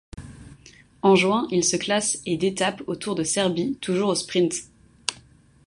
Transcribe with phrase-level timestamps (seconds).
[1.03, 4.55] En juin, il se classe et d'étapes au Tour de Serbie, toujours au sprint.